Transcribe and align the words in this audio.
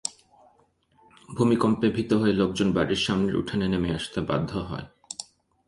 ভূমিকম্পে 1.29 1.87
ভিত 1.97 2.11
হয়ে 2.13 2.33
লোকজন 2.33 2.69
বাড়ির 2.77 3.01
সামনের 3.05 3.35
উঠানে 3.35 3.65
নেমে 3.67 3.89
আসতে 3.97 4.19
বাধ্য 4.29 4.51
হয়। 4.69 4.87